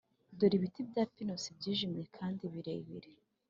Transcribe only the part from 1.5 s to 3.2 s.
byijimye kandi birebire,